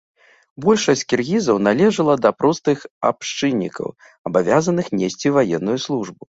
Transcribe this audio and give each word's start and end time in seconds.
Большасць 0.63 1.03
кіргізаў 1.11 1.59
належыла 1.67 2.15
да 2.27 2.31
простых 2.39 2.79
абшчыннікаў, 3.11 3.93
абавязаных 4.31 4.85
несці 5.03 5.35
ваенную 5.39 5.79
службу. 5.87 6.19